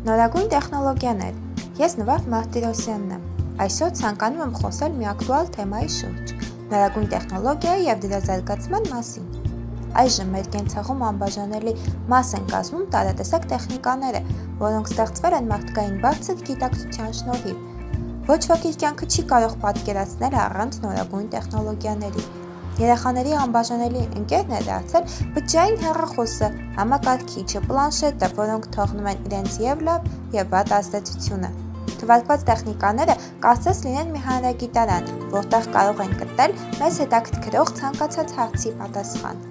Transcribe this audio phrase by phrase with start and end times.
[0.00, 1.34] Նորագույն տեխնոլոգիաներ։
[1.76, 3.24] Ես Նվարդ Մարտիրոսյանն եմ։
[3.60, 6.32] Այսօր ցանկանում եմ խոսել մի ակտուալ թեմայի շուրջ՝
[6.70, 9.26] նորագույն տեխնոլոգիայի եւ դրա զարգացման մասին։
[10.00, 11.76] Այժմ մեր կենցաղում անբաժանելի
[12.14, 14.24] մաս են կազմում տարատեսակ տեխնիկաները,
[14.64, 17.64] որոնք ստեղծվել են մարդկային բարձր գիտակցության շնորհիվ։
[18.30, 22.30] Ոչ ոք իր կյանքը չի կարող պատկերացնել առանց նորագույն տեխնոլոգիաների։
[22.80, 26.46] Երեխաների անբաժանելի ընկերն է դարձել բջջային հեռախոսը,
[26.78, 31.50] համակարգիչը, պլանշետը, որոնք թողնում են իրենց եւ լավ եւ վատ ազդեցությունը։
[32.00, 39.44] Թվարկված տեխնիկաները կարծես լինեն մի հանրագիտարան, որտեղ կարող են գտնել մեզ հետաքրքրող ցանկացած հարցի պատասխան։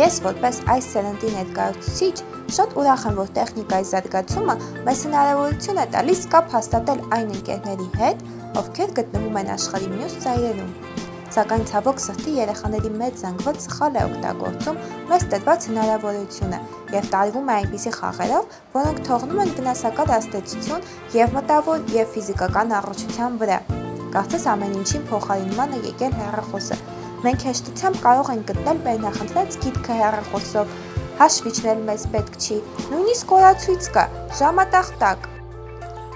[0.00, 2.16] Ես որպես այս սերնդի ներկայացուցիչ
[2.56, 4.56] շատ ուրախ եմ, որ տեխնիկայի զարգացումը
[4.88, 8.26] մեզ հնարավորություն է տալիս կապ հաստատել այն ընկերների հետ,
[8.64, 14.80] ովքեր գտնվում են աշխարհի մյուս ծայրերում սակայն ցավոք սրտի երեխաների մեծ զանգված սխալ է օգտագործում
[15.10, 16.58] մեզ տրված հնարավորությունը
[16.94, 20.86] եւ տարվում է այնպիսի խաղերով, որոնք թողնում են վնասակար ազդեցություն
[21.20, 23.58] եւ մտավոր եւ ֆիզիկական առողջության վրա։
[24.10, 26.78] Կարծես ամեն ինչին փոխարինման է եկել հեռախոսը։
[27.20, 30.70] Մենք հեշտությամբ կարող ենք գտնել վերնախնդրած գիրքը հեռախոսով,
[31.20, 32.56] հաշվիչներ մեզ պետք չի,
[32.90, 34.04] նույնիսկ օրացույց կա,
[34.40, 35.28] ժամատախտակ։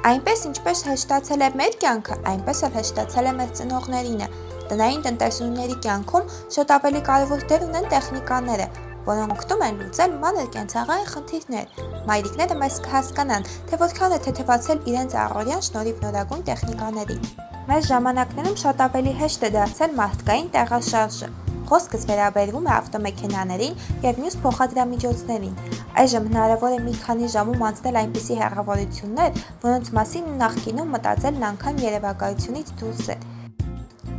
[0.05, 4.29] Այնպես ինչպես հեշտացել է մեր կյանքը, այնպես էլ հեշտացել է մեր ծնողներինը։
[4.70, 8.69] Տնային տնտեսությունների կյանքում շատ ավելի կարևոր դեր ունեն տեխնիկաները,
[9.05, 15.17] որոնք օգնում են լուծել մանր կենցաղային խնդիրներ։ Մայրիկները մեզ կհասկանան, թե որքան է թեթևացել իրենց
[15.25, 17.19] առօրյան շնորհիվ նորագույն տեխնիկաների։
[17.69, 21.29] Մեր ժամանակներում շատ ավելի հեշտ է դարձել մարդկային տեղաշարժը։
[21.65, 25.55] Խոսքս վերաբերվում է ավտոմեքենաներին եւ մյուս փոխադրամիջոցներին։
[26.03, 32.75] Այժմ հնարավոր է մի քանի ժամում անցնել այնպիսի հեռավորություններ, որոնց մասին նախկինում մտածելն անգամ երևակայությունից
[32.85, 33.25] դուրս էր։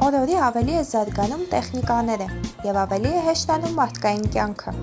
[0.04, 2.26] Օր-օրի ավելի է զարգանում տեխնիկաները
[2.68, 4.74] եւ ավելի է հեշտանում մարդկային կյանքը։